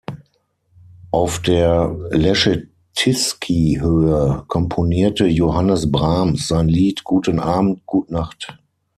Auf 1.11 1.37
der 1.43 1.95
"Leschetizky-Höhe" 2.09 4.45
komponierte 4.47 5.27
Johannes 5.27 5.91
Brahms 5.91 6.47
sein 6.47 6.67
Lied 6.67 7.03
„Guten 7.03 7.39
Abend, 7.39 7.85
gut’ 7.85 8.09
Nacht“. 8.09 8.57